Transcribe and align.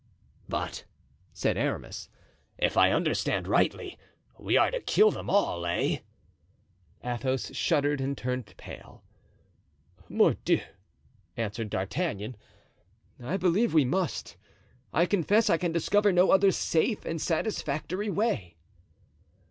"But," 0.49 0.85
said 1.31 1.57
Aramis, 1.57 2.09
"if 2.57 2.75
I 2.75 2.89
understand 2.91 3.47
rightly 3.47 3.99
we 4.39 4.57
are 4.57 4.71
to 4.71 4.81
kill 4.81 5.11
them 5.11 5.29
all, 5.29 5.63
eh?" 5.67 5.99
Athos 7.03 7.55
shuddered 7.55 8.01
and 8.01 8.17
turned 8.17 8.55
pale. 8.57 9.03
"Mordioux!" 10.09 10.63
answered 11.37 11.69
D'Artagnan, 11.69 12.35
"I 13.23 13.37
believe 13.37 13.75
we 13.75 13.85
must. 13.85 14.37
I 14.91 15.05
confess 15.05 15.51
I 15.51 15.57
can 15.57 15.71
discover 15.71 16.11
no 16.11 16.31
other 16.31 16.49
safe 16.51 17.05
and 17.05 17.21
satisfactory 17.21 18.09
way." 18.09 18.57